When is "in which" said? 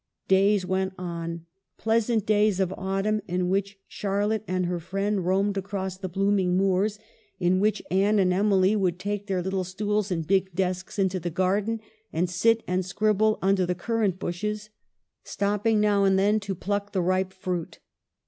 3.27-3.77, 7.39-7.83